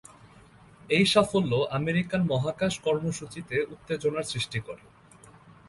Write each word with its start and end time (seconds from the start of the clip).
এই 0.89 1.05
সাফল্য 1.05 1.51
আমেরিকান 1.71 2.21
মহাকাশ 2.29 2.73
কর্মসূচিতে 2.79 3.55
উত্তেজনার 3.73 4.29
সৃষ্টি 4.31 4.59
করে। 4.59 4.83